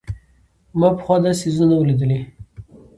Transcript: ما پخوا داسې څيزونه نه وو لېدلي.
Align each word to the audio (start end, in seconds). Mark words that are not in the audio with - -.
ما 0.79 0.89
پخوا 0.97 1.15
داسې 1.23 1.39
څيزونه 1.41 1.65
نه 1.71 1.75
وو 1.77 1.87
لېدلي. 1.89 2.19